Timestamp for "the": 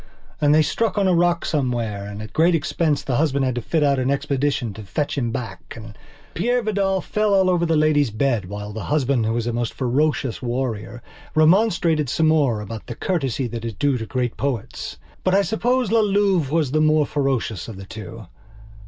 3.03-3.17, 7.67-7.75, 8.73-8.85, 12.87-12.95, 16.71-16.81, 17.77-17.85